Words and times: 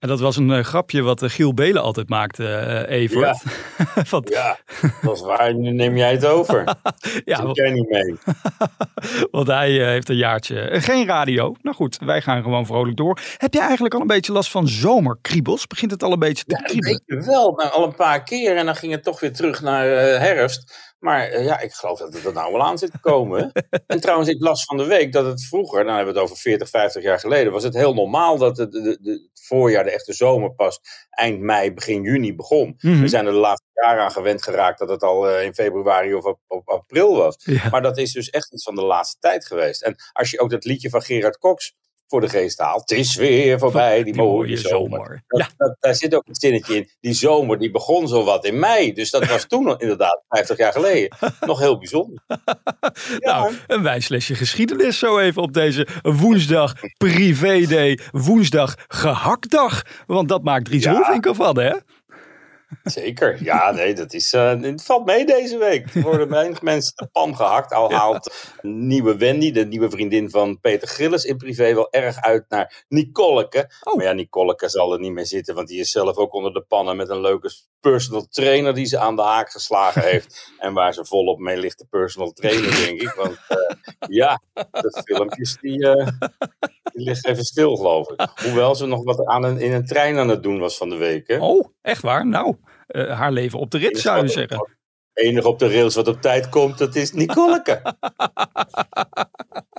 En 0.00 0.08
dat 0.08 0.20
was 0.20 0.36
een 0.36 0.50
eh, 0.50 0.64
grapje 0.64 1.02
wat 1.02 1.22
uh, 1.22 1.30
Giel 1.30 1.54
Belen 1.54 1.82
altijd 1.82 2.08
maakte, 2.08 2.42
uh, 2.88 2.96
Evert. 2.96 3.42
Want, 4.10 4.28
ja, 4.28 4.58
dat 5.02 5.16
is 5.16 5.20
waar. 5.22 5.54
Nu 5.54 5.70
neem 5.70 5.96
jij 5.96 6.10
het 6.10 6.26
over. 6.26 6.64
ja, 7.24 7.36
Zit 7.46 7.56
jij 7.56 7.70
niet 7.70 7.88
mee. 7.90 8.16
want 9.30 9.46
hij 9.46 9.70
heeft 9.70 10.08
een 10.08 10.16
jaartje 10.16 10.68
geen 10.72 11.06
radio. 11.06 11.54
Nou 11.62 11.76
goed, 11.76 11.98
wij 12.04 12.22
gaan 12.22 12.42
gewoon 12.42 12.66
vrolijk 12.66 12.96
door. 12.96 13.18
Heb 13.36 13.54
jij 13.54 13.62
eigenlijk 13.62 13.94
al 13.94 14.00
een 14.00 14.06
beetje 14.06 14.32
last 14.32 14.50
van 14.50 14.68
zomerkriebels? 14.68 15.66
Begint 15.66 15.90
het 15.90 16.02
al 16.02 16.12
een 16.12 16.18
beetje 16.18 16.44
te 16.44 16.56
Ja, 16.56 16.62
kriebelen? 16.62 17.02
weet 17.06 17.20
je 17.20 17.30
wel. 17.30 17.52
Nou, 17.56 17.70
al 17.72 17.84
een 17.84 17.94
paar 17.94 18.22
keer 18.22 18.56
en 18.56 18.66
dan 18.66 18.76
ging 18.76 18.92
het 18.92 19.02
toch 19.02 19.20
weer 19.20 19.32
terug 19.32 19.60
naar 19.60 19.92
eh, 19.92 20.18
herfst. 20.18 20.89
Maar 21.00 21.28
eh, 21.28 21.44
ja, 21.44 21.60
ik 21.60 21.72
geloof 21.72 21.98
dat 21.98 22.14
het 22.14 22.24
er 22.24 22.32
nou 22.32 22.52
wel 22.52 22.62
aan 22.62 22.78
zit 22.78 22.90
te 22.90 23.00
komen. 23.00 23.52
en 23.86 24.00
trouwens, 24.00 24.28
ik 24.28 24.40
las 24.40 24.64
van 24.64 24.76
de 24.76 24.84
week 24.84 25.12
dat 25.12 25.26
het 25.26 25.44
vroeger, 25.44 25.84
nou 25.84 25.96
hebben 25.96 26.14
we 26.14 26.20
het 26.20 26.28
over 26.28 26.42
40, 26.42 26.68
50 26.68 27.02
jaar 27.02 27.18
geleden, 27.18 27.52
was 27.52 27.62
het 27.62 27.74
heel 27.74 27.94
normaal 27.94 28.38
dat 28.38 28.56
het, 28.56 28.72
de, 28.72 28.98
de, 29.00 29.10
het 29.10 29.42
voorjaar, 29.42 29.84
de 29.84 29.90
echte 29.90 30.12
zomer, 30.12 30.52
pas 30.52 30.80
eind 31.10 31.40
mei, 31.40 31.72
begin 31.72 32.02
juni 32.02 32.34
begon. 32.34 32.74
Mhm. 32.80 33.00
We 33.00 33.08
zijn 33.08 33.26
er 33.26 33.32
de 33.32 33.38
laatste 33.38 33.68
jaren 33.74 34.02
aan 34.02 34.10
gewend 34.10 34.42
geraakt 34.42 34.78
dat 34.78 34.88
het 34.88 35.02
al 35.02 35.28
eh, 35.28 35.44
in 35.44 35.54
februari 35.54 36.14
of 36.14 36.24
op, 36.24 36.38
op 36.46 36.68
april 36.68 37.16
was. 37.16 37.36
Ja. 37.44 37.68
Maar 37.68 37.82
dat 37.82 37.98
is 37.98 38.12
dus 38.12 38.30
echt 38.30 38.52
iets 38.52 38.64
van 38.64 38.74
de 38.74 38.84
laatste 38.84 39.16
tijd 39.18 39.46
geweest. 39.46 39.82
En 39.82 39.96
als 40.12 40.30
je 40.30 40.40
ook 40.40 40.50
dat 40.50 40.64
liedje 40.64 40.90
van 40.90 41.02
Gerard 41.02 41.38
Cox 41.38 41.74
voor 42.10 42.20
de 42.20 42.28
geest 42.28 42.58
haalt, 42.58 42.80
het 42.90 42.98
is 42.98 43.14
weer 43.16 43.58
voorbij, 43.58 44.02
die, 44.02 44.14
mooie 44.14 44.56
zomer. 44.56 45.22
Dat, 45.28 45.40
Ja. 45.40 45.48
dat- 45.56 45.76
daar 45.80 45.94
zit 45.94 46.14
ook 46.14 46.26
een 46.26 46.34
zinnetje 46.34 46.76
in. 46.76 46.88
Die 47.00 47.12
zomer 47.12 47.58
die 47.58 47.70
begon 47.70 48.08
zo 48.08 48.24
wat 48.24 48.44
in 48.44 48.58
mei. 48.58 48.92
Dus 48.92 49.10
dat 49.10 49.26
was 49.26 49.44
toen 49.46 49.78
inderdaad, 49.78 50.22
50 50.28 50.56
jaar 50.58 50.72
geleden, 50.72 51.16
nog 51.40 51.58
heel 51.58 51.78
bijzonder. 51.78 52.22
Nou, 53.18 53.54
een 53.66 53.82
wijslesje 53.82 54.34
geschiedenis 54.34 54.98
zo 54.98 55.18
even 55.18 55.42
op 55.42 55.52
deze 55.52 55.86
woensdag 56.02 56.74
privé-day, 56.98 57.98
woensdag 58.10 58.74
gehaktdag. 58.88 59.82
Want 60.06 60.28
dat 60.28 60.42
maakt 60.42 60.64
Dries 60.64 60.84
Ja. 60.84 60.92
Roelvink 60.92 61.28
van, 61.36 61.58
hè? 61.58 61.72
Zeker. 62.82 63.42
Ja, 63.42 63.70
nee, 63.70 63.94
dat 63.94 64.12
is, 64.12 64.32
eh, 64.32 64.60
het 64.60 64.82
valt 64.82 65.04
mee 65.04 65.26
deze 65.26 65.58
week. 65.58 65.94
Er 65.94 66.02
worden 66.02 66.28
weinig 66.38 66.62
mensen 66.62 66.92
de 66.96 67.06
pan 67.06 67.36
gehakt. 67.36 67.72
Al 67.72 67.92
haalt 67.92 68.34
nieuwe 68.62 69.16
Wendy, 69.16 69.52
de 69.52 69.66
nieuwe 69.66 69.90
vriendin 69.90 70.30
van 70.30 70.60
Peter 70.60 70.88
Gillis 70.88 71.24
in 71.24 71.36
privé, 71.36 71.74
wel 71.74 71.92
erg 71.92 72.20
uit 72.20 72.44
naar 72.48 72.84
Nicoleke. 72.88 73.70
Oh. 73.82 73.94
Maar 73.94 74.04
ja, 74.04 74.12
Nicoleke 74.12 74.68
zal 74.68 74.92
er 74.92 75.00
niet 75.00 75.12
meer 75.12 75.26
zitten, 75.26 75.54
want 75.54 75.68
die 75.68 75.80
is 75.80 75.90
zelf 75.90 76.16
ook 76.16 76.34
onder 76.34 76.52
de 76.52 76.64
pannen 76.68 76.96
met 76.96 77.08
een 77.08 77.20
leuke 77.20 77.50
personal 77.80 78.26
trainer 78.26 78.74
die 78.74 78.86
ze 78.86 78.98
aan 78.98 79.16
de 79.16 79.22
haak 79.22 79.50
geslagen 79.50 80.02
heeft. 80.02 80.48
En 80.58 80.72
waar 80.72 80.94
ze 80.94 81.04
volop 81.04 81.38
mee 81.38 81.56
ligt, 81.56 81.78
de 81.78 81.86
personal 81.90 82.32
trainer, 82.32 82.70
denk 82.70 83.00
ik. 83.00 83.12
Want 83.12 83.38
eh, 83.48 83.76
ja, 84.08 84.40
de 84.54 85.02
filmpjes 85.04 85.56
die, 85.60 85.88
eh, 85.88 86.06
die 86.92 87.04
liggen 87.04 87.30
even 87.30 87.44
stil, 87.44 87.76
geloof 87.76 88.10
ik. 88.10 88.28
Hoewel 88.42 88.74
ze 88.74 88.86
nog 88.86 89.04
wat 89.04 89.26
aan 89.26 89.44
een, 89.44 89.58
in 89.58 89.72
een 89.72 89.86
trein 89.86 90.18
aan 90.18 90.28
het 90.28 90.42
doen 90.42 90.58
was 90.58 90.76
van 90.76 90.88
de 90.88 90.96
week. 90.96 91.28
Hè? 91.28 91.38
Oh, 91.38 91.68
echt 91.82 92.02
waar? 92.02 92.26
Nou, 92.26 92.56
eh, 92.86 93.18
haar 93.18 93.32
leven 93.32 93.58
op 93.58 93.70
de 93.70 93.78
rit 93.78 93.98
zou 93.98 94.22
je 94.22 94.28
zeggen. 94.28 94.78
Enig 95.12 95.44
op 95.44 95.58
de 95.58 95.68
rails 95.68 95.94
wat 95.94 96.08
op 96.08 96.20
tijd 96.20 96.48
komt, 96.48 96.78
dat 96.78 96.94
is 96.94 97.12
Nicoleke. 97.12 97.82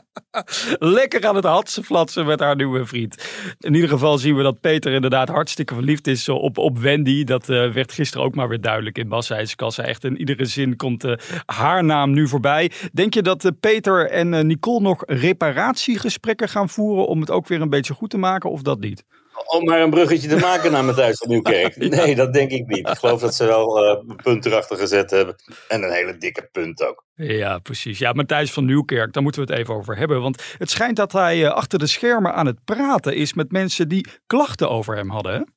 Lekker 0.79 1.27
aan 1.27 1.35
het 1.35 1.43
hatsen 1.43 1.83
flatsen 1.83 2.25
met 2.25 2.39
haar 2.39 2.55
nieuwe 2.55 2.85
vriend. 2.85 3.29
In 3.59 3.73
ieder 3.73 3.89
geval 3.89 4.17
zien 4.17 4.35
we 4.35 4.43
dat 4.43 4.61
Peter 4.61 4.93
inderdaad 4.93 5.29
hartstikke 5.29 5.73
verliefd 5.73 6.07
is 6.07 6.29
op, 6.29 6.57
op 6.57 6.77
Wendy. 6.77 7.23
Dat 7.23 7.49
eh, 7.49 7.71
werd 7.71 7.91
gisteren 7.91 8.25
ook 8.25 8.35
maar 8.35 8.49
weer 8.49 8.61
duidelijk 8.61 8.97
in 8.97 9.07
Basseijskassa. 9.07 9.83
Echt 9.83 10.03
in 10.03 10.17
iedere 10.17 10.45
zin 10.45 10.75
komt 10.75 11.03
eh, 11.03 11.13
haar 11.45 11.83
naam 11.83 12.11
nu 12.11 12.27
voorbij. 12.27 12.71
Denk 12.93 13.13
je 13.13 13.21
dat 13.21 13.45
eh, 13.45 13.51
Peter 13.59 14.09
en 14.09 14.47
Nicole 14.47 14.81
nog 14.81 15.03
reparatiegesprekken 15.05 16.49
gaan 16.49 16.69
voeren 16.69 17.07
om 17.07 17.19
het 17.19 17.31
ook 17.31 17.47
weer 17.47 17.61
een 17.61 17.69
beetje 17.69 17.93
goed 17.93 18.09
te 18.09 18.17
maken 18.17 18.51
of 18.51 18.61
dat 18.61 18.79
niet? 18.79 19.03
Om 19.45 19.65
maar 19.65 19.81
een 19.81 19.89
bruggetje 19.89 20.27
te 20.27 20.37
maken 20.37 20.71
naar 20.71 20.83
Matthijs 20.83 21.17
van 21.17 21.29
Nieuwkerk. 21.29 21.75
Nee, 22.01 22.15
dat 22.15 22.33
denk 22.33 22.51
ik 22.51 22.67
niet. 22.67 22.89
Ik 22.89 22.97
geloof 22.97 23.21
dat 23.21 23.35
ze 23.35 23.45
wel 23.45 23.85
eh, 23.85 24.03
een 24.07 24.15
punt 24.15 24.45
erachter 24.45 24.77
gezet 24.77 25.11
hebben. 25.11 25.35
En 25.67 25.83
een 25.83 25.91
hele 25.91 26.17
dikke 26.17 26.49
punt 26.51 26.83
ook. 26.87 27.05
Ja, 27.15 27.59
precies. 27.59 27.99
Ja, 27.99 28.13
Matthijs 28.13 28.51
van 28.51 28.65
Nieuwkerk, 28.65 29.13
daar 29.13 29.23
moeten 29.23 29.45
we 29.45 29.51
het 29.51 29.59
even 29.59 29.73
over 29.73 29.97
hebben. 29.97 30.21
Want 30.21 30.43
het 30.57 30.69
schijnt 30.69 30.95
dat 30.95 31.11
hij 31.11 31.45
eh, 31.45 31.51
achter 31.51 31.79
de 31.79 31.87
schermen 31.87 32.33
aan 32.33 32.45
het 32.45 32.63
praten 32.65 33.15
is 33.15 33.33
met 33.33 33.51
mensen 33.51 33.87
die 33.87 34.07
klachten 34.27 34.69
over 34.69 34.95
hem 34.95 35.09
hadden. 35.09 35.53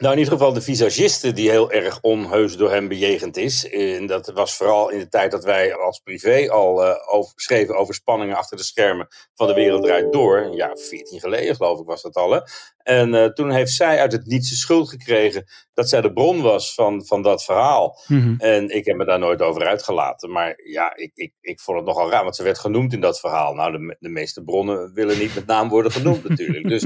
Nou, 0.00 0.12
in 0.12 0.18
ieder 0.18 0.32
geval 0.32 0.52
de 0.52 0.60
visagiste 0.60 1.32
die 1.32 1.50
heel 1.50 1.70
erg 1.70 1.98
onheus 2.00 2.56
door 2.56 2.70
hem 2.70 2.88
bejegend 2.88 3.36
is. 3.36 3.68
En 3.68 4.06
dat 4.06 4.30
was 4.34 4.56
vooral 4.56 4.90
in 4.90 4.98
de 4.98 5.08
tijd 5.08 5.30
dat 5.30 5.44
wij 5.44 5.74
als 5.74 5.98
privé 5.98 6.50
al 6.50 6.84
eh, 6.84 7.14
over, 7.14 7.32
schreven 7.36 7.76
over 7.76 7.94
spanningen 7.94 8.36
achter 8.36 8.56
de 8.56 8.62
schermen 8.62 9.08
van 9.34 9.46
de 9.46 9.54
wereld 9.54 9.82
draait 9.82 10.12
door. 10.12 10.38
Een 10.38 10.54
jaar 10.54 10.72
of 10.72 10.82
14 10.82 11.20
geleden 11.20 11.56
geloof 11.56 11.80
ik 11.80 11.86
was 11.86 12.02
dat 12.02 12.14
al. 12.14 12.30
Hè? 12.30 12.40
En 12.82 13.14
eh, 13.14 13.24
toen 13.24 13.50
heeft 13.50 13.72
zij 13.72 13.98
uit 13.98 14.12
het 14.12 14.26
niets 14.26 14.48
de 14.48 14.56
schuld 14.56 14.88
gekregen 14.88 15.44
dat 15.74 15.88
zij 15.88 16.00
de 16.00 16.12
bron 16.12 16.42
was 16.42 16.74
van, 16.74 17.04
van 17.06 17.22
dat 17.22 17.44
verhaal. 17.44 17.98
En 18.38 18.68
ik 18.68 18.84
heb 18.84 18.96
me 18.96 19.04
daar 19.04 19.18
nooit 19.18 19.42
over 19.42 19.66
uitgelaten. 19.66 20.30
Maar 20.30 20.60
ja, 20.64 20.96
ik, 20.96 21.10
ik, 21.14 21.32
ik 21.40 21.60
vond 21.60 21.76
het 21.76 21.86
nogal 21.86 22.10
raar, 22.10 22.22
want 22.22 22.36
ze 22.36 22.42
werd 22.42 22.58
genoemd 22.58 22.92
in 22.92 23.00
dat 23.00 23.20
verhaal. 23.20 23.54
Nou, 23.54 23.72
de, 23.72 23.96
de 23.98 24.08
meeste 24.08 24.42
bronnen 24.42 24.94
willen 24.94 25.18
niet 25.18 25.34
met 25.34 25.46
naam 25.46 25.68
worden 25.68 25.92
genoemd 25.92 26.28
natuurlijk. 26.28 26.68
Dus 26.68 26.84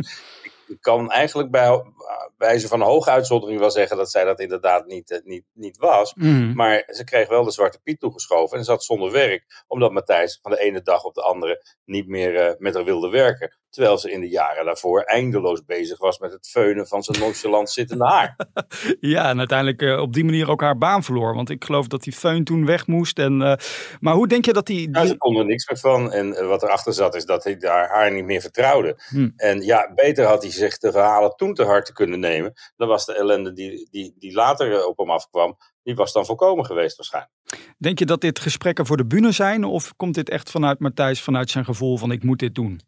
ik, 0.69 0.77
kan 0.81 1.11
eigenlijk 1.11 1.51
bij 1.51 1.83
wijze 2.37 2.69
van 2.69 2.81
hoge 2.81 3.11
uitzondering 3.11 3.61
wel 3.61 3.71
zeggen 3.71 3.97
dat 3.97 4.11
zij 4.11 4.25
dat 4.25 4.41
inderdaad 4.41 4.87
niet, 4.87 5.11
eh, 5.11 5.19
niet, 5.25 5.45
niet 5.53 5.77
was. 5.77 6.15
Mhm. 6.15 6.55
Maar 6.55 6.85
ze 6.87 7.05
kreeg 7.05 7.29
wel 7.29 7.45
de 7.45 7.51
Zwarte 7.51 7.81
Piet 7.83 8.01
toegeschoven 8.01 8.59
en 8.59 8.65
zat 8.65 8.85
zonder 8.85 9.11
werk. 9.13 9.65
Omdat 9.67 9.93
Matthijs 9.93 10.39
van 10.43 10.51
de 10.51 10.61
ene 10.61 10.83
dag 10.83 11.05
op 11.05 11.15
de 11.15 11.23
andere 11.23 11.63
niet 11.85 12.09
meer 12.09 12.37
eh, 12.37 12.55
met 12.59 12.75
haar 12.75 12.85
wilde 12.85 13.09
werken. 13.09 13.57
Terwijl 13.75 13.99
ze 13.99 14.11
in 14.11 14.21
de 14.21 14.29
jaren 14.29 14.65
daarvoor 14.65 15.01
eindeloos 15.01 15.65
bezig 15.65 15.99
was 15.99 16.19
met 16.19 16.33
het 16.33 16.49
feunen 16.49 16.87
van 16.87 17.03
zijn 17.03 17.19
nonchalant 17.19 17.71
zittende 17.71 18.05
haar. 18.05 18.37
Ja, 19.01 19.29
en 19.29 19.39
uiteindelijk 19.39 19.83
eh, 19.83 20.01
op 20.01 20.13
die 20.13 20.25
manier 20.25 20.51
ook 20.51 20.61
haar 20.61 20.79
baan 20.79 21.03
verloor. 21.03 21.35
Want 21.35 21.51
ik 21.51 21.65
geloof 21.65 21.87
dat 21.87 22.03
die 22.03 22.13
feun 22.13 22.45
toen 22.45 22.67
weg 22.67 22.87
moest. 22.87 23.19
En, 23.19 23.43
eh, 23.43 23.55
maar 24.01 24.15
hoe 24.15 24.29
denk 24.29 24.45
je 24.45 24.53
dat 24.53 24.67
die... 24.67 24.89
Nou, 24.89 25.05
die- 25.05 25.13
ze 25.13 25.19
kon 25.19 25.37
er 25.37 25.45
niks 25.45 25.69
meer 25.69 25.79
van. 25.79 26.13
En 26.13 26.35
eh, 26.37 26.47
wat 26.47 26.63
erachter 26.63 26.93
zat 26.93 27.15
is 27.15 27.25
dat 27.25 27.45
hij 27.45 27.57
daar 27.57 27.89
haar 27.89 28.13
niet 28.13 28.25
meer 28.25 28.41
vertrouwde. 28.41 28.97
Hm. 29.09 29.29
En 29.37 29.61
ja, 29.61 29.93
beter 29.95 30.25
had 30.27 30.43
hij 30.43 30.53
zich 30.53 30.79
de 30.79 30.93
verhalen 30.93 31.37
toen 31.37 31.55
te 31.55 31.65
hard 31.65 31.87
te 31.87 31.93
kunnen 31.93 32.21
nemen. 32.21 32.53
Dan 32.77 32.89
was 32.89 33.07
de 33.07 33.15
ellende 33.15 33.53
die, 33.53 33.89
die, 33.91 34.15
die 34.19 34.33
later 34.33 34.87
op 34.87 34.99
hem 34.99 35.11
afkwam, 35.11 35.57
die 35.83 35.95
was 35.95 36.13
dan 36.13 36.27
voorkomen 36.27 36.65
geweest 36.67 36.97
waarschijnlijk. 36.97 37.33
Denk 37.79 37.99
je 37.99 38.07
dat 38.07 38.21
dit 38.21 38.39
gesprekken 38.39 38.87
voor 38.87 38.97
de 38.97 39.07
bühne 39.07 39.33
zijn? 39.33 39.65
Of 39.65 39.97
komt 39.97 40.15
dit 40.15 40.29
echt 40.31 40.51
vanuit 40.51 40.79
Matthijs, 40.79 41.23
vanuit 41.23 41.51
zijn 41.51 41.65
gevoel 41.65 41.97
van 41.99 42.11
ik 42.13 42.23
moet 42.23 42.39
dit 42.39 42.55
doen? 42.55 42.81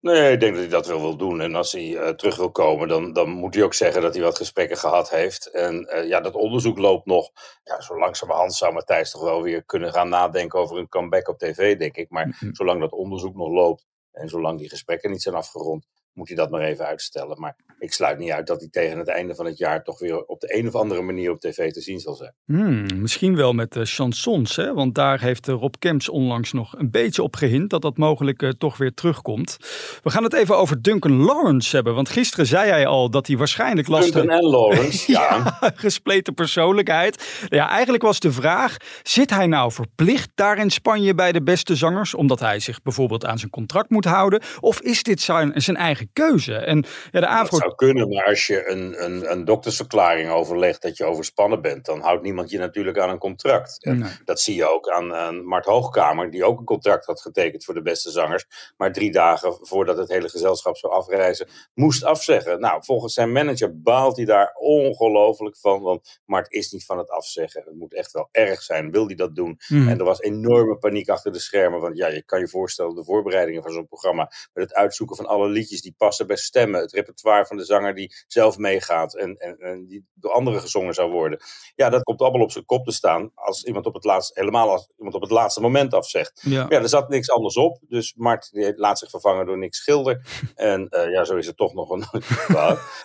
Nee, 0.00 0.32
ik 0.32 0.40
denk 0.40 0.52
dat 0.52 0.62
hij 0.62 0.70
dat 0.70 0.86
wel 0.86 1.00
wil 1.00 1.16
doen. 1.16 1.40
En 1.40 1.54
als 1.54 1.72
hij 1.72 1.96
eh, 1.96 2.08
terug 2.08 2.36
wil 2.36 2.50
komen, 2.50 2.88
dan, 2.88 3.12
dan 3.12 3.28
moet 3.28 3.54
hij 3.54 3.64
ook 3.64 3.74
zeggen 3.74 4.02
dat 4.02 4.14
hij 4.14 4.22
wat 4.22 4.36
gesprekken 4.36 4.76
gehad 4.76 5.10
heeft. 5.10 5.50
En 5.50 5.84
eh, 5.84 6.08
ja, 6.08 6.20
dat 6.20 6.34
onderzoek 6.34 6.78
loopt 6.78 7.06
nog. 7.06 7.30
Ja, 7.64 7.80
zo 7.80 7.98
langzamerhand 7.98 8.54
zou 8.54 8.72
Matthijs 8.72 9.10
toch 9.10 9.22
wel 9.22 9.42
weer 9.42 9.64
kunnen 9.64 9.92
gaan 9.92 10.08
nadenken 10.08 10.58
over 10.58 10.78
een 10.78 10.88
comeback 10.88 11.28
op 11.28 11.38
tv, 11.38 11.78
denk 11.78 11.96
ik. 11.96 12.10
Maar 12.10 12.26
Mhm. 12.26 12.54
zolang 12.54 12.80
dat 12.80 12.92
onderzoek 12.92 13.34
nog 13.34 13.48
loopt 13.48 13.86
en 14.12 14.28
zolang 14.28 14.58
die 14.58 14.68
gesprekken 14.68 15.10
niet 15.10 15.22
zijn 15.22 15.34
afgerond, 15.34 15.86
moet 16.18 16.28
hij 16.28 16.36
dat 16.36 16.50
maar 16.50 16.60
even 16.60 16.86
uitstellen. 16.86 17.40
Maar 17.40 17.56
ik 17.78 17.92
sluit 17.92 18.18
niet 18.18 18.30
uit 18.30 18.46
dat 18.46 18.60
hij 18.60 18.68
tegen 18.68 18.98
het 18.98 19.08
einde 19.08 19.34
van 19.34 19.46
het 19.46 19.58
jaar 19.58 19.84
toch 19.84 19.98
weer 19.98 20.24
op 20.24 20.40
de 20.40 20.58
een 20.58 20.66
of 20.66 20.74
andere 20.74 21.02
manier 21.02 21.30
op 21.30 21.40
tv 21.40 21.72
te 21.72 21.80
zien 21.80 22.00
zal 22.00 22.14
zijn. 22.14 22.34
Hmm, 22.44 23.00
misschien 23.00 23.36
wel 23.36 23.52
met 23.52 23.76
eh, 23.76 23.82
chansons, 23.84 24.56
hè? 24.56 24.74
want 24.74 24.94
daar 24.94 25.20
heeft 25.20 25.48
eh, 25.48 25.54
Rob 25.54 25.74
Kemps 25.78 26.08
onlangs 26.08 26.52
nog 26.52 26.78
een 26.78 26.90
beetje 26.90 27.22
op 27.22 27.36
gehind 27.36 27.70
dat 27.70 27.82
dat 27.82 27.96
mogelijk 27.96 28.42
eh, 28.42 28.50
toch 28.50 28.76
weer 28.76 28.94
terugkomt. 28.94 29.56
We 30.02 30.10
gaan 30.10 30.22
het 30.22 30.32
even 30.32 30.56
over 30.56 30.82
Duncan 30.82 31.16
Lawrence 31.16 31.74
hebben, 31.74 31.94
want 31.94 32.08
gisteren 32.08 32.46
zei 32.46 32.70
hij 32.70 32.86
al 32.86 33.10
dat 33.10 33.26
hij 33.26 33.36
waarschijnlijk 33.36 33.88
last 33.88 34.12
Duncan 34.12 34.36
en 34.36 34.44
Lawrence, 34.44 35.12
ja. 35.12 35.58
gespleten 35.74 36.34
persoonlijkheid. 36.34 37.46
Ja, 37.48 37.68
eigenlijk 37.70 38.02
was 38.02 38.20
de 38.20 38.32
vraag: 38.32 38.76
zit 39.02 39.30
hij 39.30 39.46
nou 39.46 39.72
verplicht 39.72 40.30
daar 40.34 40.58
in 40.58 40.70
Spanje 40.70 41.14
bij 41.14 41.32
de 41.32 41.42
beste 41.42 41.76
zangers, 41.76 42.14
omdat 42.14 42.40
hij 42.40 42.60
zich 42.60 42.82
bijvoorbeeld 42.82 43.24
aan 43.24 43.38
zijn 43.38 43.50
contract 43.50 43.90
moet 43.90 44.04
houden? 44.04 44.42
Of 44.60 44.80
is 44.80 45.02
dit 45.02 45.20
zijn, 45.20 45.52
zijn 45.54 45.76
eigen 45.76 46.07
keuze. 46.12 46.54
En 46.54 46.84
ja, 47.10 47.20
de 47.20 47.26
AVRO... 47.26 47.58
Dat 47.58 47.58
zou 47.58 47.74
kunnen, 47.74 48.08
maar 48.08 48.24
als 48.24 48.46
je 48.46 48.70
een, 48.70 49.04
een, 49.04 49.30
een 49.30 49.44
doktersverklaring 49.44 50.30
overlegt 50.30 50.82
dat 50.82 50.96
je 50.96 51.04
overspannen 51.04 51.62
bent, 51.62 51.84
dan 51.84 52.00
houdt 52.00 52.22
niemand 52.22 52.50
je 52.50 52.58
natuurlijk 52.58 52.98
aan 52.98 53.10
een 53.10 53.18
contract. 53.18 53.76
Nee. 53.80 54.10
Dat 54.24 54.40
zie 54.40 54.54
je 54.54 54.70
ook 54.74 54.88
aan, 54.88 55.14
aan 55.14 55.44
Mart 55.44 55.64
Hoogkamer, 55.64 56.30
die 56.30 56.44
ook 56.44 56.58
een 56.58 56.64
contract 56.64 57.06
had 57.06 57.20
getekend 57.20 57.64
voor 57.64 57.74
de 57.74 57.82
beste 57.82 58.10
zangers, 58.10 58.46
maar 58.76 58.92
drie 58.92 59.12
dagen 59.12 59.58
voordat 59.60 59.96
het 59.96 60.08
hele 60.08 60.28
gezelschap 60.28 60.76
zou 60.76 60.92
afreizen, 60.92 61.48
moest 61.74 62.04
afzeggen. 62.04 62.60
Nou, 62.60 62.84
volgens 62.84 63.14
zijn 63.14 63.32
manager 63.32 63.80
baalt 63.80 64.16
hij 64.16 64.24
daar 64.24 64.54
ongelooflijk 64.54 65.56
van, 65.56 65.82
want 65.82 66.20
Mart 66.24 66.52
is 66.52 66.72
niet 66.72 66.84
van 66.84 66.98
het 66.98 67.10
afzeggen. 67.10 67.62
Het 67.64 67.74
moet 67.74 67.94
echt 67.94 68.12
wel 68.12 68.28
erg 68.32 68.62
zijn, 68.62 68.90
wil 68.90 69.06
hij 69.06 69.14
dat 69.14 69.34
doen? 69.34 69.60
Hmm. 69.66 69.88
En 69.88 69.98
er 69.98 70.04
was 70.04 70.20
enorme 70.20 70.76
paniek 70.76 71.08
achter 71.08 71.32
de 71.32 71.38
schermen, 71.38 71.80
want 71.80 71.96
ja, 71.96 72.08
je 72.08 72.22
kan 72.22 72.40
je 72.40 72.48
voorstellen, 72.48 72.94
de 72.94 73.04
voorbereidingen 73.04 73.62
van 73.62 73.72
zo'n 73.72 73.86
programma, 73.86 74.30
met 74.52 74.64
het 74.64 74.74
uitzoeken 74.74 75.16
van 75.16 75.26
alle 75.26 75.48
liedjes 75.48 75.82
die 75.82 75.94
passen 75.98 76.26
bij 76.26 76.36
stemmen, 76.36 76.80
het 76.80 76.92
repertoire 76.92 77.46
van 77.46 77.56
de 77.56 77.64
zanger 77.64 77.94
die 77.94 78.14
zelf 78.26 78.58
meegaat 78.58 79.14
en, 79.14 79.36
en, 79.36 79.58
en 79.58 79.86
die 79.86 80.06
door 80.14 80.32
anderen 80.32 80.60
gezongen 80.60 80.94
zou 80.94 81.10
worden. 81.10 81.40
Ja, 81.74 81.88
dat 81.90 82.02
komt 82.02 82.20
allemaal 82.20 82.42
op 82.42 82.50
zijn 82.50 82.64
kop 82.64 82.84
te 82.84 82.92
staan 82.92 83.30
als 83.34 83.64
iemand 83.64 83.86
op 83.86 83.94
het 83.94 84.04
laatste, 84.04 84.40
helemaal 84.40 84.70
als 84.70 84.88
iemand 84.96 85.14
op 85.14 85.22
het 85.22 85.30
laatste 85.30 85.60
moment 85.60 85.94
afzegt. 85.94 86.40
Ja. 86.44 86.66
Ja, 86.68 86.80
er 86.80 86.88
zat 86.88 87.08
niks 87.08 87.30
anders 87.30 87.56
op. 87.56 87.78
Dus 87.88 88.14
Mart 88.16 88.50
die 88.52 88.76
laat 88.76 88.98
zich 88.98 89.10
vervangen 89.10 89.46
door 89.46 89.58
Nick 89.58 89.74
Schilder. 89.74 90.26
En 90.54 90.88
eh, 90.88 91.10
ja, 91.10 91.24
zo 91.24 91.36
is 91.36 91.46
het 91.46 91.56
toch 91.56 91.74
nog 91.74 91.90
een. 91.90 92.04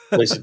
Het- 0.09 0.41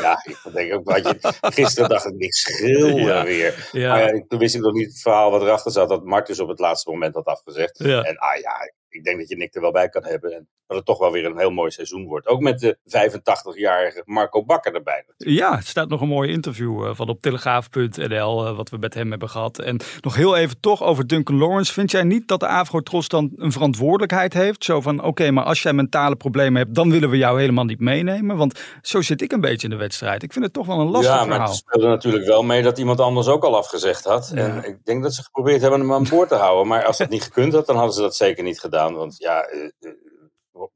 ja, 0.00 0.24
ik 0.24 0.52
denk 0.52 0.72
ook. 0.74 0.84
Wat 0.90 1.02
je, 1.02 1.32
gisteren 1.40 1.88
dacht 1.88 2.06
ik 2.06 2.14
Nick 2.14 2.34
Schilder 2.34 2.98
Ja. 3.00 3.24
weer. 3.24 3.68
Ja. 3.72 3.88
Maar 3.88 4.14
ja, 4.14 4.24
toen 4.28 4.38
wist 4.38 4.54
ik 4.54 4.60
nog 4.60 4.72
niet 4.72 4.86
het 4.86 5.00
verhaal 5.00 5.30
wat 5.30 5.42
erachter 5.42 5.72
zat. 5.72 5.88
Dat 5.88 6.04
Mart 6.04 6.26
dus 6.26 6.40
op 6.40 6.48
het 6.48 6.58
laatste 6.58 6.90
moment 6.90 7.14
had 7.14 7.24
afgezegd. 7.24 7.78
Ja. 7.78 8.02
En 8.02 8.18
ah 8.18 8.40
ja, 8.40 8.72
ik 8.90 9.04
denk 9.04 9.18
dat 9.18 9.28
je 9.28 9.36
Nick 9.36 9.54
er 9.54 9.60
wel 9.60 9.72
bij 9.72 9.88
kan 9.88 10.04
hebben. 10.04 10.32
En 10.32 10.48
dat 10.66 10.76
het 10.78 10.86
toch 10.86 10.98
wel 10.98 11.12
weer 11.12 11.24
een 11.24 11.38
heel 11.38 11.50
mooi 11.50 11.70
seizoen 11.70 12.06
wordt. 12.06 12.26
Ook 12.26 12.40
met 12.40 12.58
de 12.58 12.78
85-jarige 12.84 14.02
Marco 14.04 14.44
Bakker 14.44 14.74
erbij. 14.74 15.04
Ja, 15.16 15.56
er 15.56 15.62
staat 15.62 15.88
nog 15.88 16.00
een 16.00 16.08
mooi 16.08 16.30
interview 16.30 16.84
eh, 16.84 16.94
van 16.94 17.08
op 17.08 17.20
telegraaf.nl 17.20 18.46
eh, 18.46 18.56
wat 18.56 18.70
we 18.70 18.76
met 18.76 18.94
hem 18.94 19.10
hebben 19.10 19.28
gehad. 19.28 19.58
En 19.58 19.80
nog 20.00 20.14
heel 20.14 20.36
even 20.36 20.60
toch 20.60 20.82
over 20.82 21.06
Duncan 21.06 21.38
Lawrence. 21.38 21.72
Vind 21.72 21.90
jij 21.90 22.02
niet 22.02 22.28
dat 22.28 22.40
de 22.40 22.46
Afro-Tros 22.46 23.08
dan 23.08 23.32
een 23.36 23.52
verantwoordelijkheid 23.52 24.32
heeft? 24.32 24.64
Zo 24.64 24.80
van, 24.80 25.02
oké, 25.02 25.30
maar 25.30 25.44
als 25.44 25.62
jij 25.62 25.72
mentale 25.72 26.16
problemen 26.16 26.62
hebt, 26.62 26.74
dan 26.74 26.90
willen 26.90 27.10
we 27.10 27.16
jou 27.16 27.40
helemaal 27.40 27.64
niet 27.64 27.80
meenemen. 27.80 28.36
Want 28.36 28.60
zo 28.82 29.00
zit 29.00 29.22
ik 29.22 29.32
een 29.32 29.40
beetje 29.40 29.64
in 29.64 29.72
de 29.72 29.80
wedstrijd. 29.80 30.22
Ik 30.22 30.32
vind 30.32 30.44
het 30.44 30.54
toch 30.54 30.66
wel 30.66 30.80
een 30.80 30.90
lastig 30.90 31.12
ja, 31.12 31.16
maar 31.16 31.26
verhaal. 31.26 31.48
het 31.48 31.56
speelde 31.56 31.88
natuurlijk 31.88 32.26
wel 32.26 32.42
mee 32.42 32.62
dat 32.62 32.78
iemand 32.78 33.00
anders 33.00 33.26
ook 33.26 33.44
al 33.44 33.56
afgezegd 33.56 34.04
had. 34.04 34.30
Ja. 34.34 34.40
En 34.40 34.64
ik 34.64 34.84
denk 34.84 35.02
dat 35.02 35.14
ze 35.14 35.22
geprobeerd 35.22 35.60
hebben 35.60 35.80
hem 35.80 35.92
aan 35.92 36.06
boord 36.10 36.28
te 36.28 36.34
houden. 36.34 36.66
Maar 36.66 36.84
als 36.84 36.98
het 36.98 37.08
niet 37.08 37.22
gekund 37.22 37.52
had, 37.52 37.66
dan 37.66 37.76
hadden 37.76 37.94
ze 37.94 38.00
dat 38.00 38.16
zeker 38.16 38.44
niet 38.44 38.60
gedaan. 38.60 38.79
Want 38.88 39.16
ja, 39.18 39.42
eh, 39.42 39.64
eh, 39.80 39.90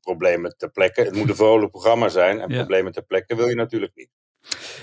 problemen 0.01 0.55
ter 0.56 0.71
plekke. 0.71 1.01
Het 1.03 1.15
moet 1.15 1.29
een 1.29 1.37
vrolijk 1.37 1.71
programma 1.71 2.09
zijn. 2.09 2.41
En 2.41 2.51
Ja. 2.51 2.56
problemen 2.56 2.93
ter 2.93 3.03
plekke 3.05 3.37
wil 3.37 3.49
je 3.49 3.55
natuurlijk 3.55 3.93
niet. 3.95 4.09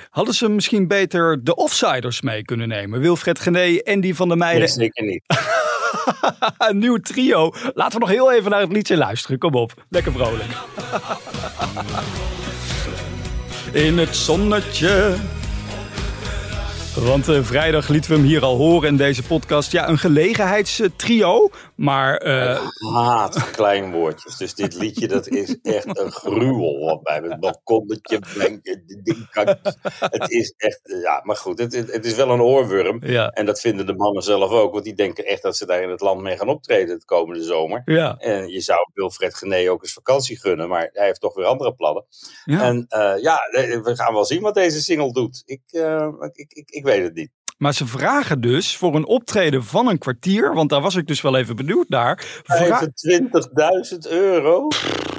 Hadden 0.09 0.33
ze 0.33 0.49
misschien 0.49 0.87
beter 0.87 1.43
de 1.43 1.55
offsiders 1.55 2.21
mee 2.21 2.43
kunnen 2.43 2.67
nemen? 2.67 2.99
Wilfred 2.99 3.39
Gené 3.39 3.77
en 3.77 4.01
die 4.01 4.15
van 4.15 4.27
de 4.29 4.35
Nee, 4.35 4.47
meiden. 4.47 4.69
zeker 4.69 5.03
niet. 5.05 5.23
een 6.57 6.77
nieuw 6.77 6.97
trio. 6.97 7.51
Laten 7.73 7.93
we 7.93 7.99
nog 8.05 8.09
heel 8.09 8.31
even 8.31 8.51
naar 8.51 8.61
het 8.61 8.71
liedje 8.71 8.97
luisteren. 8.97 9.37
Kom 9.37 9.53
op, 9.55 9.85
lekker 9.89 10.11
vrolijk. 10.11 10.53
In 13.73 13.97
het 13.97 14.15
zonnetje. 14.15 15.15
Want 16.95 17.27
eh, 17.27 17.43
vrijdag 17.43 17.87
lieten 17.87 18.11
we 18.11 18.17
hem 18.17 18.25
hier 18.25 18.43
al 18.43 18.57
horen 18.57 18.89
in 18.89 18.97
deze 18.97 19.23
podcast. 19.23 19.71
Ja, 19.71 19.89
een 19.89 19.97
gelegenheidstrio. 19.97 21.49
Maar 21.75 22.17
eh, 22.17 22.61
Haat 22.93 23.51
klein 23.51 23.91
woordjes. 23.91 24.37
Dus 24.37 24.55
dit 24.55 24.75
liedje, 24.75 25.07
dat 25.07 25.27
is 25.27 25.57
echt 25.61 25.99
een 25.99 26.11
gruwel. 26.11 26.79
Wat 26.85 27.03
bij 27.03 27.21
het 27.23 27.39
balkonnetje. 27.39 28.19
Het 29.99 30.31
is 30.31 30.53
echt, 30.57 30.79
eh, 30.83 31.01
ja, 31.01 31.21
maar 31.23 31.35
goed. 31.35 31.59
Het, 31.59 31.73
het, 31.73 32.05
is 32.05 32.15
wel 32.15 32.29
een 32.29 32.41
oorworm. 32.41 33.05
ja, 33.05 33.29
En 33.29 33.45
dat 33.45 33.59
vinden 33.59 33.85
de 33.85 33.93
mannen 33.93 34.23
zelf 34.23 34.51
ook. 34.51 34.71
Want 34.71 34.83
die 34.83 34.93
denken 34.93 35.25
echt 35.25 35.41
dat 35.41 35.57
ze 35.57 35.65
daar 35.65 35.81
in 35.81 35.89
het 35.89 36.01
land 36.01 36.21
mee 36.21 36.37
gaan 36.37 36.49
optreden 36.49 36.93
het 36.93 37.05
komende 37.05 37.43
zomer. 37.43 37.81
ja, 37.85 38.17
En 38.17 38.47
je 38.47 38.61
zou 38.61 38.79
Wilfred 38.93 39.35
Gené 39.35 39.69
ook 39.69 39.81
eens 39.81 39.93
vakantie 39.93 40.39
gunnen, 40.39 40.69
maar 40.69 40.89
hij 40.93 41.05
heeft 41.05 41.21
toch 41.21 41.35
weer 41.35 41.45
andere 41.45 41.73
plannen. 41.75 42.05
ja. 42.45 42.61
En 42.61 42.85
ja, 43.21 43.37
we 43.83 43.91
gaan 43.95 44.13
wel 44.13 44.25
zien 44.25 44.41
wat 44.41 44.55
deze 44.55 44.81
single 44.81 45.11
doet. 45.11 45.41
Ik, 45.45 45.61
ik, 46.33 46.69
ik, 46.69 46.80
ik 46.87 47.13
weet. 47.13 47.40
Maar 47.61 47.73
ze 47.73 47.85
vragen 47.87 48.41
dus 48.41 48.77
voor 48.77 48.95
een 48.95 49.05
optreden 49.05 49.63
van 49.63 49.87
een 49.87 49.97
kwartier. 49.97 50.53
Want 50.53 50.69
daar 50.69 50.81
was 50.81 50.95
ik 50.95 51.07
dus 51.07 51.21
wel 51.21 51.35
even 51.37 51.55
benieuwd 51.55 51.89
naar. 51.89 52.41
Vra- 52.43 52.87
25.000 52.87 53.97
euro? 54.09 54.67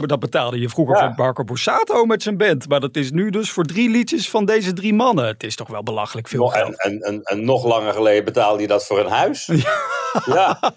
Dat 0.07 0.19
betaalde 0.21 0.59
je 0.61 0.69
vroeger 0.69 0.97
Ja. 0.97 1.07
voor 1.07 1.25
Marco 1.25 1.45
Borsato 1.45 2.05
met 2.05 2.23
zijn 2.23 2.37
band. 2.37 2.69
Maar 2.69 2.81
dat 2.81 2.97
is 2.97 3.11
nu 3.11 3.31
dus 3.31 3.51
voor 3.51 3.65
drie 3.65 3.91
liedjes 3.91 4.31
van 4.31 4.45
deze 4.45 4.73
drie 4.73 4.95
mannen. 4.95 5.27
Het 5.27 5.43
is 5.43 5.57
toch 5.57 5.69
wel 5.69 5.83
belachelijk 5.83 6.29
veel 6.29 6.47
geld. 6.47 6.83
en, 6.83 6.99
en, 6.99 7.23
en 7.23 7.45
nog 7.45 7.65
langer 7.65 7.93
geleden 7.93 8.25
betaalde 8.25 8.63
je 8.63 8.69
dat 8.69 8.87
voor 8.87 8.99
een 8.99 9.11
huis. 9.11 9.51
Ja, 10.25 10.73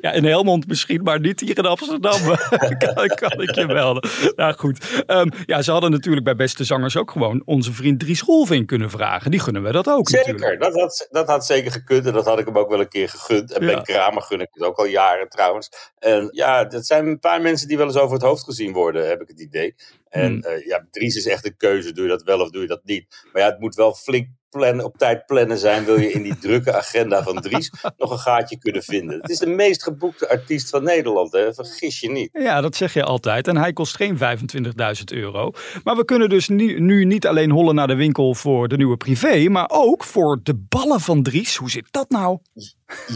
Ja, 0.00 0.12
in 0.18 0.24
Helmond 0.24 0.66
misschien, 0.66 1.02
maar 1.02 1.20
niet 1.20 1.40
hier 1.40 1.58
in 1.58 1.66
Amsterdam. 1.66 2.20
kan, 2.78 3.06
kan 3.06 3.40
ik 3.42 3.54
je 3.54 3.66
melden. 3.66 4.10
Nou 4.36 4.54
goed. 4.54 5.02
Ehm, 5.06 5.28
ja, 5.46 5.62
ze 5.62 5.70
hadden 5.70 5.90
natuurlijk 5.90 6.24
bij 6.24 6.36
Beste 6.36 6.64
Zangers 6.64 6.96
ook 6.96 7.10
gewoon 7.10 7.42
onze 7.44 7.72
vriend 7.72 8.00
Dries 8.00 8.22
Rolving 8.22 8.66
kunnen 8.66 8.90
vragen. 8.90 9.30
Die 9.30 9.40
gunnen 9.40 9.62
we 9.62 9.72
dat 9.72 9.88
ook 9.88 10.10
natuurlijk. 10.10 10.44
zeker. 10.44 10.58
Dat 10.58 10.74
had, 10.98 11.08
dat 11.10 11.26
had 11.26 11.46
zeker 11.46 11.70
gekund 11.70 12.06
en 12.06 12.12
dat 12.12 12.24
had 12.24 12.38
ik 12.38 12.46
hem 12.46 12.58
ook 12.58 12.68
wel 12.68 12.80
een 12.80 12.88
keer 12.88 13.08
gegund. 13.08 13.52
En 13.52 13.66
Ja. 13.66 13.74
Ben 13.74 13.82
Kramer 13.82 14.22
gun 14.22 14.40
ik 14.40 14.48
het 14.50 14.62
ook 14.62 14.76
al 14.78 14.84
jaren 14.84 15.28
trouwens. 15.28 15.70
En 15.98 16.28
ja, 16.32 16.64
dat 16.64 16.86
zijn 16.86 17.06
een 17.06 17.18
paar 17.18 17.40
mensen 17.42 17.68
die 17.68 17.76
wel 17.76 17.86
eens 17.86 17.96
over 17.96 18.12
het 18.14 18.24
hoofd 18.24 18.44
gezien 18.44 18.72
worden, 18.72 19.08
heb 19.08 19.20
ik 19.20 19.28
het 19.28 19.40
idee. 19.40 19.74
En 20.08 20.32
Hmm. 20.32 20.40
eh, 20.42 20.66
ja, 20.66 20.86
Dries 20.90 21.16
is 21.16 21.26
echt 21.26 21.44
een 21.46 21.56
keuze. 21.56 21.92
Doe 21.92 22.04
je 22.04 22.10
dat 22.10 22.22
wel 22.22 22.40
of 22.40 22.50
doe 22.50 22.62
je 22.62 22.68
dat 22.68 22.84
niet? 22.84 23.24
Maar 23.32 23.42
ja, 23.42 23.48
het 23.48 23.60
moet 23.60 23.74
wel 23.74 23.94
flink 23.94 24.28
plannen, 24.56 24.84
op 24.84 24.96
tijd 24.98 25.26
plannen 25.26 25.58
zijn. 25.58 25.84
Wil 25.84 26.00
je 26.00 26.12
in 26.12 26.22
die 26.22 26.38
drukke 26.46 26.74
agenda 26.74 27.22
van 27.22 27.40
Dries 27.40 27.72
nog 27.96 28.10
een 28.10 28.18
gaatje 28.18 28.58
kunnen 28.58 28.82
vinden. 28.82 29.20
Het 29.20 29.30
is 29.30 29.38
de 29.38 29.46
meest 29.46 29.82
geboekte 29.82 30.28
artiest 30.28 30.70
van 30.70 30.82
Nederland, 30.82 31.32
hè? 31.32 31.54
vergis 31.54 32.00
je 32.00 32.10
niet. 32.10 32.28
Ja, 32.32 32.60
dat 32.60 32.76
zeg 32.76 32.94
je 32.94 33.02
altijd. 33.02 33.48
En 33.48 33.56
hij 33.56 33.72
kost 33.72 33.96
geen 33.96 34.18
25.000 34.18 35.04
euro. 35.04 35.50
Maar 35.84 35.96
we 35.96 36.04
kunnen 36.04 36.28
dus 36.28 36.48
nu, 36.48 36.80
nu 36.80 37.04
niet 37.04 37.26
alleen 37.26 37.50
hollen 37.50 37.74
naar 37.74 37.86
de 37.86 37.94
winkel 37.94 38.34
voor 38.34 38.68
de 38.68 38.76
nieuwe 38.76 38.96
privé, 38.96 39.48
maar 39.48 39.70
ook 39.72 40.04
voor 40.04 40.40
de 40.42 40.54
ballen 40.54 41.00
van 41.00 41.22
Dries. 41.22 41.56
Hoe 41.56 41.70
zit 41.70 41.86
dat 41.90 42.10
nou? 42.10 42.38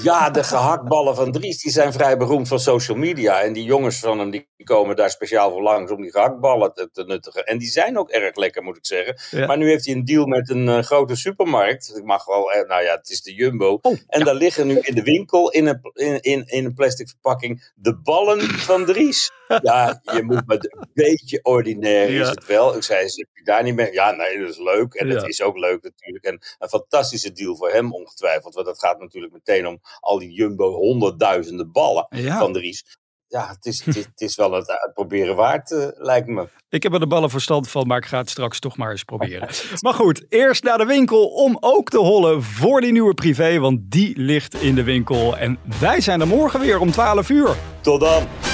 Ja, 0.03 0.31
de 0.31 0.45
gehaktballen 0.45 1.15
van 1.15 1.33
Dries 1.33 1.63
die 1.63 1.73
zijn 1.73 1.93
vrij 1.93 2.17
beroemd 2.17 2.49
van 2.49 2.61
social 2.61 2.97
media. 2.97 3.41
En 3.41 3.53
die 3.53 3.65
jongens 3.65 3.99
van 3.99 4.19
hem 4.19 4.31
die 4.31 4.49
komen 4.65 4.97
daar 4.97 5.11
speciaal 5.11 5.51
voor 5.51 5.63
langs 5.63 5.93
om 5.93 6.03
die 6.03 6.11
gehaktballen 6.11 6.75
te, 6.75 6.89
te 6.93 7.05
nuttigen. 7.05 7.45
En 7.45 7.59
die 7.59 7.69
zijn 7.69 7.99
ook 7.99 8.11
erg 8.11 8.37
lekker, 8.37 8.63
moet 8.63 8.77
ik 8.77 8.87
zeggen. 8.87 9.17
Ja. 9.31 9.47
Maar 9.47 9.57
nu 9.59 9.69
heeft 9.69 9.87
hij 9.87 9.95
een 9.95 10.05
deal 10.05 10.27
met 10.27 10.51
een 10.51 10.69
eh, 10.69 10.83
grote 10.83 11.17
supermarkt. 11.17 11.97
Ik 11.97 12.05
mag 12.05 12.25
wel, 12.25 12.53
eh, 12.53 12.69
nou 12.69 12.83
ja, 12.83 12.95
het 12.97 13.11
is 13.11 13.23
de 13.23 13.35
Jumbo. 13.35 13.79
Oh, 13.83 13.99
en 14.07 14.25
daar 14.25 14.35
liggen 14.35 14.67
nu 14.67 14.79
in 14.79 14.95
de 14.95 15.03
winkel 15.03 15.51
in 15.51 15.67
een, 15.67 15.81
in, 15.93 16.21
in, 16.21 16.47
in 16.47 16.65
een 16.65 16.75
plastic 16.75 17.09
verpakking 17.09 17.71
de 17.75 17.97
ballen 17.97 18.41
van 18.41 18.85
Dries. 18.85 19.31
Ja, 19.63 20.01
je 20.03 20.23
moet 20.23 20.47
met 20.47 20.73
een 20.73 20.89
beetje 20.95 21.41
ordinair 21.43 22.11
Ja. 22.11 22.23
is 22.23 22.29
het 22.29 22.47
wel. 22.47 22.77
Ik 22.77 22.83
zei, 22.83 23.01
heb 23.01 23.29
je 23.33 23.45
daar 23.45 23.63
niet 23.63 23.75
mee? 23.75 23.93
Ja, 23.93 24.11
nee, 24.11 24.39
dat 24.41 24.49
is 24.49 24.59
leuk. 24.59 24.95
En 24.95 25.09
het 25.09 25.29
is 25.29 25.43
ook 25.43 25.59
leuk 25.59 25.83
natuurlijk. 25.83 26.25
En 26.25 26.41
een 26.59 26.69
fantastische 26.69 27.33
deal 27.33 27.57
voor 27.57 27.71
hem 27.71 27.95
ongetwijfeld. 27.95 28.55
Want 28.55 28.67
dat 28.67 28.79
gaat 28.79 29.01
natuurlijk 29.01 29.33
meteen 29.33 29.60
om 29.67 29.79
al 30.01 30.19
die 30.19 30.33
Jumbo 30.33 30.73
honderdduizenden 30.73 31.73
ballen 31.73 32.07
Ja. 32.11 32.39
van 32.39 32.53
Dries. 32.53 32.99
Ja, 33.27 33.49
het 33.49 33.67
is, 33.67 33.85
het 33.85 33.97
is, 33.97 34.05
het 34.05 34.21
is 34.21 34.37
wel 34.37 34.53
het 34.53 34.71
uitproberen 34.71 35.37
waard, 35.37 35.73
eh, 35.73 35.87
lijkt 35.93 36.27
me. 36.29 36.49
Ik 36.69 36.83
heb 36.83 36.93
er 36.93 37.01
de 37.01 37.07
ballen 37.07 37.31
verstand 37.31 37.69
van, 37.71 37.87
maar 37.87 37.99
ik 37.99 38.05
ga 38.07 38.19
het 38.19 38.31
straks 38.31 38.59
toch 38.59 38.77
maar 38.77 38.91
eens 38.91 39.05
proberen. 39.05 39.49
Maar 39.81 39.95
goed, 39.95 40.25
eerst 40.29 40.63
naar 40.65 40.79
de 40.79 40.85
winkel 40.85 41.27
om 41.27 41.57
ook 41.61 41.89
te 41.91 41.99
hollen 41.99 42.43
voor 42.43 42.81
die 42.81 42.93
nieuwe 42.93 43.15
privé, 43.15 43.59
want 43.59 43.81
die 43.83 44.19
ligt 44.19 44.55
in 44.55 44.75
de 44.75 44.83
winkel. 44.83 45.37
En 45.37 45.59
wij 45.81 46.01
zijn 46.01 46.21
er 46.21 46.27
morgen 46.27 46.61
weer 46.61 46.81
om 46.81 46.91
12 46.91 47.29
uur. 47.29 47.57
Tot 47.81 48.01
dan! 48.01 48.50